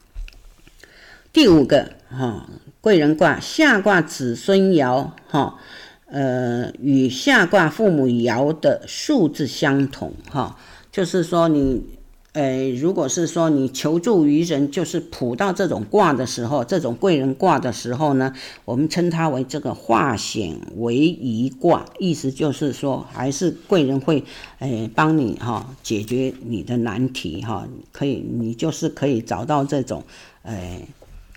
[1.32, 5.60] 第五个哈，贵人卦下卦子孙爻哈，
[6.06, 10.58] 呃，与下卦父母爻的数字相同哈，
[10.92, 11.84] 就是说你。
[12.34, 18.34] 呃，如果是说你求助于人，就是卜到这种卦的时候，这种贵人卦的时候呢，
[18.66, 24.24] 我们称它为这个化险为夷卦，意思就是说，还是贵人会，
[24.58, 30.04] 呃，帮你哈、解决你的难题哈、可以，你就是可以找到这种，
[30.42, 30.82] 呃，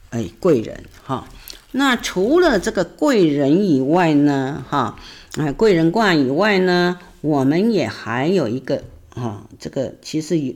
[0.08, 1.28] 哎，贵人哈、
[1.72, 4.96] 那除了这个贵人以外呢，哈、
[5.36, 8.82] 哦，啊，贵人卦以外呢，我们也还有一个。
[9.16, 10.54] 啊，这个其实也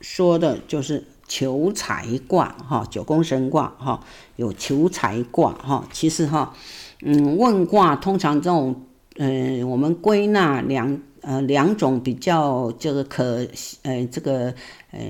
[0.00, 4.04] 说的就是求财卦哈，九宫神卦哈，
[4.36, 5.88] 有求财卦哈。
[5.92, 6.54] 其实哈，
[7.02, 8.82] 嗯，问卦通常这种，
[9.16, 13.46] 呃，我们归纳两呃两种比较就是可
[13.82, 14.52] 呃这个
[14.90, 15.00] 呃。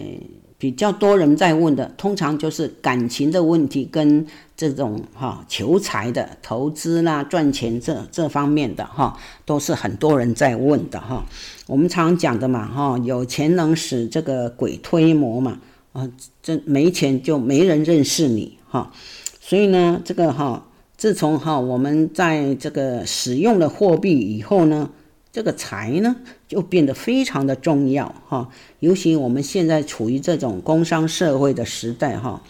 [0.57, 4.27] 比较多人在问的，通常就是感情的问题跟
[4.57, 11.25] 这种哈求财的投资啦、赚钱这这方面的哈，都是很多人在问的哈。
[11.67, 15.61] 我们常讲的嘛哈，有钱能使这个鬼推磨嘛
[15.93, 16.11] 啊，
[16.43, 18.93] 这没钱就没人认识你哈。
[19.41, 24.91] 所以呢，这个哈，自从哈我们在这个使用了货币以后呢。
[25.35, 26.15] 这个财呢，
[26.47, 28.49] 就变得非常的重要哈，
[28.79, 32.41] 尤其我们现在处于这种工商社会的时代哈，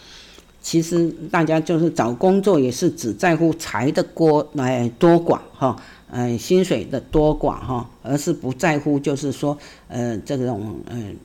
[0.65, 5.75] 其实大家就是找工作也是只在乎财的多来多寡哈，
[6.09, 9.55] 呃薪水的多寡哈，而是不在乎就是说
[9.87, 11.15] 呃这种嗯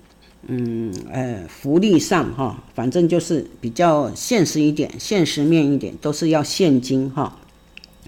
[0.46, 7.38] 嗯呃福利上哈，反正就是比较现实一点，现实面一点，都是要现金哈，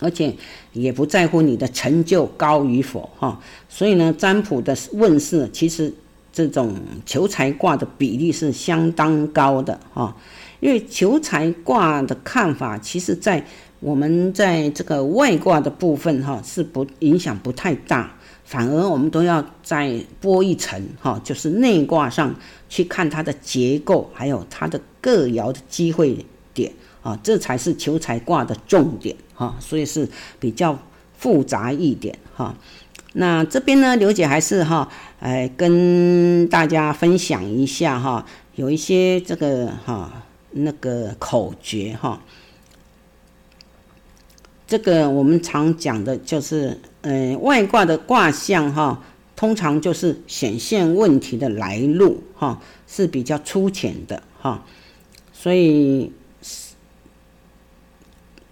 [0.00, 0.36] 而且
[0.74, 3.40] 也不在乎你的成就高与否哈。
[3.70, 5.94] 所以呢，占卜的问世其实
[6.30, 6.74] 这种
[7.06, 10.14] 求财卦的比例是相当高的哈，
[10.62, 13.44] 因为求财卦的看法，其实在
[13.80, 18.14] 我们在这个外卦的部分哈是不影响不太大。
[18.44, 22.32] 反而我们都要再拨一层哈，就是内卦上
[22.68, 26.70] 去看它的结构，还有它的各爻的机会点
[27.02, 30.06] 啊，这才是求财卦的重点哈，所以是
[30.38, 30.78] 比较
[31.16, 32.54] 复杂一点哈。
[33.14, 34.88] 那这边呢，刘姐还是哈，
[35.18, 40.22] 哎，跟大家分享一下哈，有一些这个哈
[40.52, 42.22] 那个口诀哈。
[44.66, 49.04] 这个我们常讲的就是，呃，外卦的卦象哈，
[49.36, 54.64] 通常就是显现问题的来路哈，是比较粗浅的哈，
[55.30, 56.10] 所以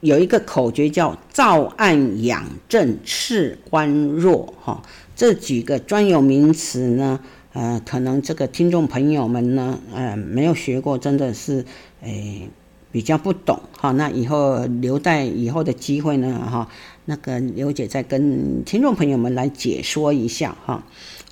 [0.00, 4.82] 有一个口诀叫“照暗养正，次观弱”哈，
[5.16, 7.20] 这几个专有名词呢，
[7.54, 11.64] 呃，可能这个听众朋友们呢，呃，没有学过，真的是，
[12.02, 12.48] 诶。
[12.92, 16.68] 比较不懂哈，那以后留待以后的机会呢哈，
[17.04, 20.82] 那个刘姐再跟听众朋友们来解说一下哈。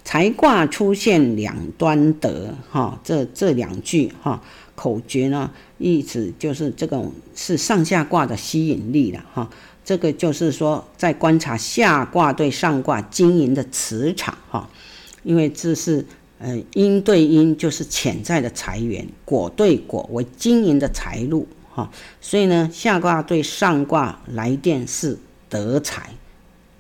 [0.05, 4.41] 财卦出现两端得哈，这这两句哈
[4.77, 9.51] 口诀呢，意思就是这种是上下卦的吸引力了哈。
[9.85, 14.71] 这个就是说在观察下卦对上卦经营的磁场哈，
[15.25, 16.07] 因为这是。
[16.41, 25.19] 呃，阴对阴就是潜在的财源，果对果为经营的财路哈，所以呢，下卦对上卦来电是
[25.49, 26.11] 得财，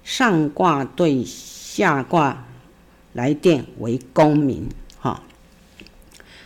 [0.04, 2.46] 上卦对下卦
[3.14, 4.68] 来电为功名
[5.00, 5.24] 哈，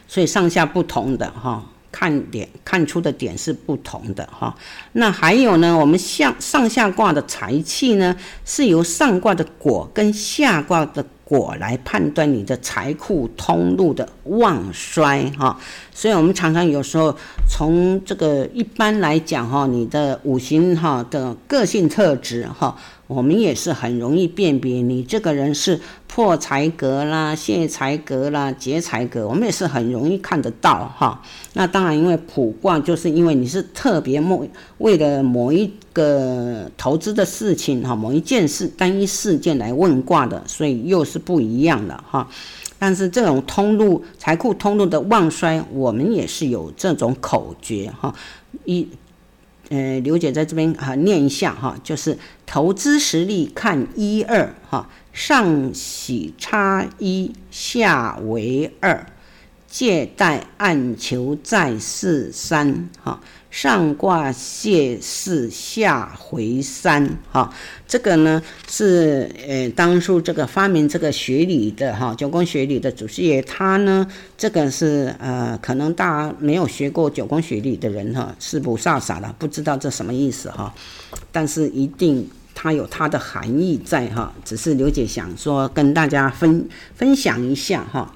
[0.09, 4.57] 所以上下不同的哈，看点看出的点是不同的哈。
[4.93, 11.05] 那还有呢，我们下上下卦的财气呢，是由上卦的果跟下卦的。
[11.33, 15.59] 我来判断你的财库通路的旺衰哈，
[15.91, 17.17] 所以我们常常有时候
[17.49, 22.77] 从这个一般来讲哈，你的五行哈的个性特质哈，
[23.15, 31.23] 我们也是很容易辨别你这个人是破财格啦、泄财格啦、劫财格，我们也是很容易看得到哈。
[31.55, 34.47] 那当然，因为卜卦就是因为你是特别某
[34.79, 42.29] 为了某一个投资的事情哈，某一件事单一事件来问卦的，所以又是不一样的哈。
[42.79, 48.13] 但是这种通路财库通路的旺衰，我们也是有这种口诀哈。
[48.65, 48.87] 一
[49.73, 54.87] 呃，刘姐在这边啊念一下哈，就是投资实力看一二哈。
[55.15, 59.07] 上喜差一，下为二，
[59.73, 63.19] 借贷暗求在是三，哈，
[63.51, 67.51] 上卦泄四，下回三，哈，
[67.89, 74.07] 这个呢是呃当初这个发明这个学理的哈九宫学理的祖师爷，他呢
[74.37, 80.75] 这个是呃可能大家没有学过九宫学理的人哈是不傻傻的，不知道这什么意思哈，
[81.33, 82.29] 但是一定。
[82.55, 88.15] 它有它的含义在哈，只是刘姐想说跟大家分分享一下哈，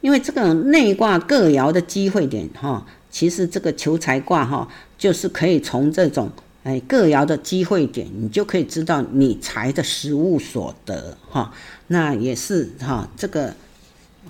[0.00, 6.30] 因为这个内卦各爻的机会点哈，其实这个求财卦哈，就是可以从这种
[6.62, 11.52] 哎各爻的机会点，你就可以知道你财的实物所得哈，
[11.88, 13.54] 那也是哈，这个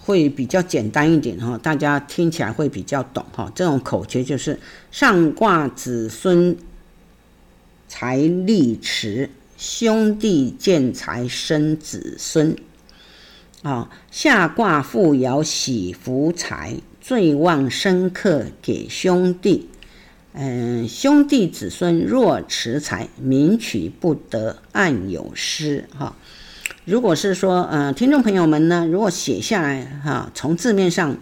[0.00, 4.58] 会比较简单一点哈，大家听起来会比较懂哈，这种口诀就是
[4.90, 6.56] 上卦子孙。
[7.92, 12.56] 财力迟，兄弟见财生子孙。
[13.62, 19.68] 啊，下卦复爻喜福财，最旺生克给兄弟。
[20.32, 25.88] 嗯，兄弟子孙若持财，名取不得，暗有失。
[25.96, 26.14] 哈，
[26.84, 31.16] 如果是说，呃，听众朋友们呢，如果写下来，哈，从字面上，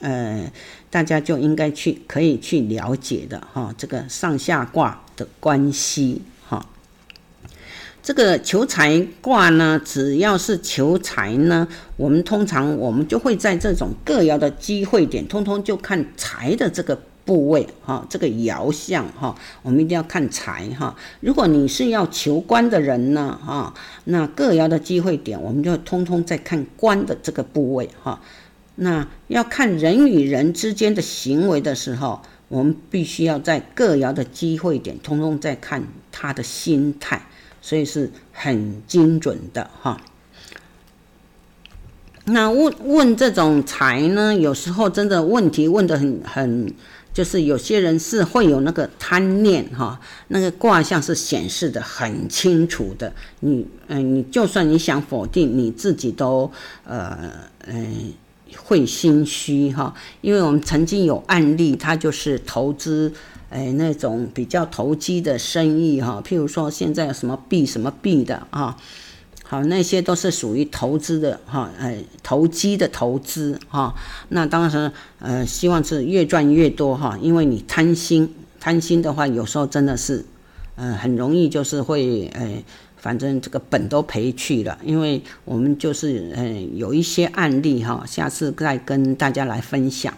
[0.00, 0.50] 呃，
[0.90, 5.00] 大家就应该去可以去了解的，哈，这个上下卦。
[5.16, 6.22] 的关系，
[8.04, 20.94] 这个求财卦呢，只要是求财呢，我们通常我们就会在这种各爻的机会点，通通就看财的这个部位哈，这个爻象哈，我们一定要看财哈。
[21.20, 23.72] 如果你是要求官的人呢哈，
[24.04, 28.20] 那各爻的机会点，我们就通通在看官的这个部位哈。
[28.74, 32.20] 那要看人与人之间的行为的时候。
[32.48, 35.82] 我们必须要在各爻的机会点，通通在看
[36.12, 37.26] 他的心态，
[37.64, 39.98] 所以是很精准的哈。
[42.26, 46.70] 那问问这种财呢，有时候真的问题问得很很，
[47.14, 49.98] 就是有些人是会有那个贪念哈，
[50.28, 53.10] 那个卦象是显示得很清楚的。
[53.40, 56.50] 你嗯、你就算你想否定，你自己都
[56.84, 57.30] 呃
[57.66, 58.12] 嗯、
[58.58, 63.10] 会心虚哈，因为我们曾经有案例，他就是投资
[63.54, 68.76] 哎、那种比较投机的生意哈，譬如说现在什么币什么币的啊。
[69.46, 73.94] 好，那些都是属于投资的哈，哎，投机的投资哈。
[74.30, 74.90] 那当时
[75.20, 80.24] 呃，希望是越赚越多哈，因为你贪心，贪心的话，有时候真的是，
[80.76, 82.64] 呃，很容易就是会呃，
[82.96, 84.76] 反正这个本都赔去了。
[84.82, 90.12] 因为我们就是呃，有一些案例哈，下次再跟大家来分享。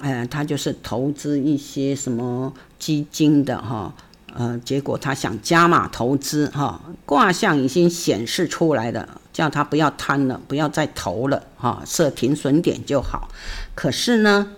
[0.00, 3.94] 呃，他就是投资一些什么基金的哈。
[4.34, 13.28] 呃，结果他想加码投资哈，卦象已经显示出来了，叫他不要贪了，不要再投了哈，设停损点就好。
[13.74, 14.52] 可是呢，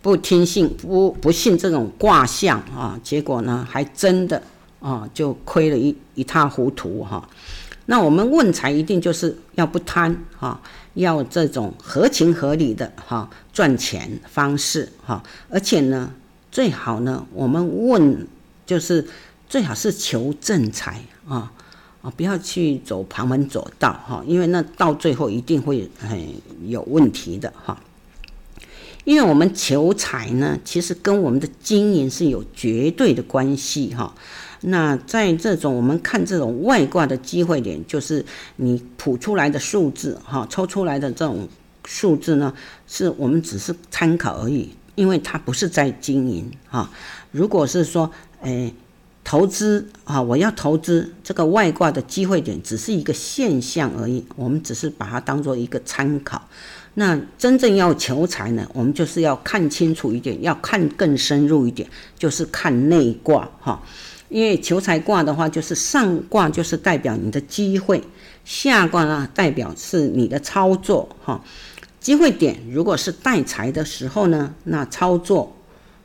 [0.00, 4.40] 不听信不不信这种卦象啊，结果呢还真的
[4.80, 7.28] 啊就亏了一一塌糊涂哈。
[7.86, 10.60] 那我们问财一定就是要不贪哈，
[11.00, 16.14] 要这种合情合理的哈赚钱方式哈，而且呢
[16.52, 18.26] 最好呢我们问。
[18.66, 19.04] 就是
[19.48, 21.50] 最好是求正财啊
[22.02, 26.16] 啊，不要去走旁门左道哈，因为那到最后一定会很
[26.68, 27.76] 有问题的哈。
[29.02, 34.14] 因为我们求财呢，其实跟我们的经营是有绝对的关系哈。
[34.62, 38.24] 那在这种我们看这种外挂的机会点，就是
[38.56, 41.48] 你谱出来的数字哈，抽出来的这种
[41.86, 42.52] 数字呢，
[42.86, 46.90] 是我们只是参考而已，因为它不是在经营哈。
[47.32, 48.10] 如果是说，
[48.42, 48.70] 哎，
[49.24, 54.24] 投资啊，我要投资这个外挂的机会点，只是一个现象而已。
[54.36, 56.46] 我们只是把它当做一个参考。
[56.94, 61.88] 那真正要求财呢，我们就是要看清楚一点，要看更深入一点，
[62.18, 63.80] 就是看内卦哈。
[64.30, 68.02] 因为求财卦的话，就是上卦就是代表你的机会，
[68.44, 71.44] 下卦呢代表是你的操作哈。
[72.00, 75.54] 机会点如果是带财的时候呢，那操作。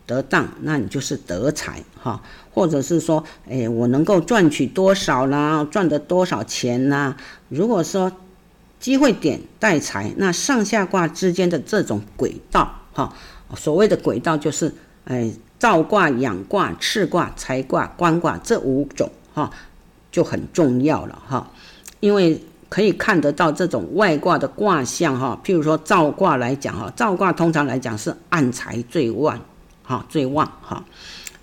[0.08, 2.22] 得当，那你就是得财哈，
[2.54, 7.16] 或者是说，哎，我能够赚取多少啦，赚得多少钱呐？
[7.50, 8.12] 如果说
[8.80, 13.12] 机会点带财，那上下卦之间的这种轨道哈，
[13.56, 14.72] 所谓的轨道就是，
[15.06, 15.28] 哎，
[15.66, 19.50] 兆卦、养卦、次卦、财卦、官卦这五种哈，
[20.12, 21.50] 就很重要了哈，
[22.02, 22.40] 因为
[22.70, 29.42] 可以看得到这种外卦的卦象哈，譬如说兆卦来讲哈，兆卦通常来讲是暗财最旺。
[29.82, 30.86] 哈，最旺哈。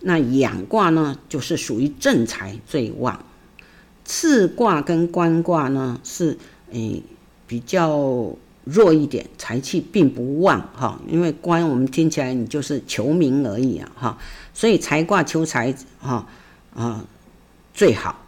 [0.02, 3.18] 那养卦呢，就是属于正财最旺。
[4.04, 6.38] 次卦跟官卦呢，是
[6.70, 7.02] 诶
[7.48, 11.00] 比较弱一点，财气并不旺哈。
[11.08, 14.18] 因为官我们听起来你就是求名而已啊哈。
[14.54, 16.26] 所以财卦求财哈
[16.74, 17.04] 啊
[17.74, 18.24] 最好，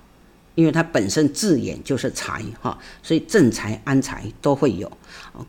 [0.54, 4.90] 因为它本身字眼就是财哈，所以正财安财都会有。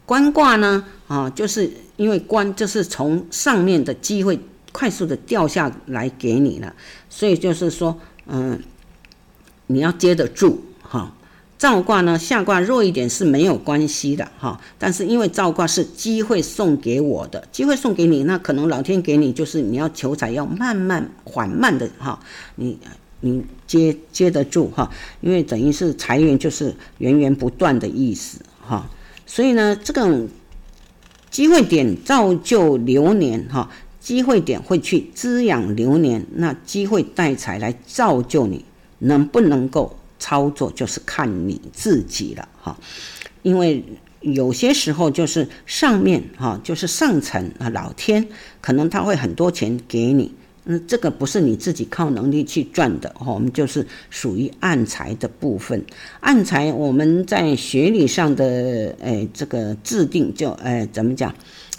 [0.05, 4.39] 官卦呢啊，就是因为官就是从上面的机会。
[4.77, 6.75] 快速的掉下来给你了，
[7.09, 8.61] 所以就是说，嗯，
[9.67, 11.15] 你要接得住哈。
[11.57, 22.19] 兆卦呢，下卦弱一点是没有关系的哈，但是因为兆卦是机会送给我的，机会送给你，那可能老天给你就是你要求财要慢慢缓慢的哈，
[22.55, 22.77] 你
[23.21, 24.91] 你接接得住哈，
[25.21, 28.89] 因为等于是财源就是源源不断的意思哈，
[29.25, 30.27] 所以呢，这个
[31.29, 33.69] 机会点造就流年哈。
[33.97, 38.63] 机会点会去滋养流年，那机会带财来造就你，
[38.99, 42.77] 能不能够操作，就是看你自己了哈。
[43.43, 43.83] 因为
[44.21, 48.27] 有些时候就是上面哈，就是上层啊，老天
[48.59, 55.85] 可能他会很多钱给你，那这个不是你自己靠能力去赚的哈，我们就是属于暗财的部分。
[56.21, 61.33] 暗财我们在学理上的诶这个制定就诶怎么讲？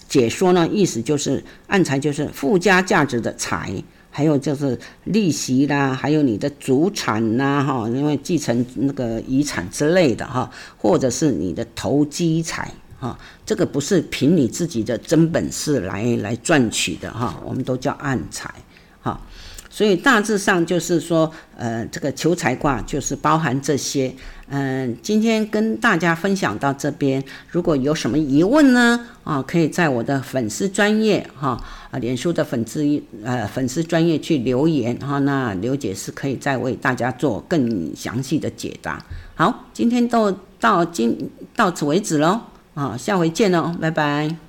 [0.09, 3.83] 解说呢，意思就是暗财就是附加价值的财，
[4.17, 18.51] 还有就是利息啦，还有你的祖产呐，哈，因为继承那个遗产之类的哈，或者是你的投机财哈，这个不是凭你自己的真本事来来赚取的哈，我们都叫暗财。
[19.77, 24.11] 所以大致上就是说，呃，这个求财卦就是包含这些。
[24.49, 32.83] 嗯、今天跟大家分享到这边，如果有什么疑问呢，啊，可以在我的粉丝专业哈，啊，脸书的粉丝
[33.23, 39.05] 呃粉丝专业去留言哈，那刘姐是可以再为大家做更详细的解答。
[39.35, 42.41] 好，今天都到今到此为止喽，
[42.73, 44.46] 啊，下回见喽，拜拜。